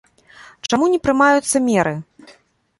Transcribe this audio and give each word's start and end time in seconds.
Чаму 0.75 0.87
не 0.95 0.99
прымаюцца 1.05 1.63
меры? 1.69 1.95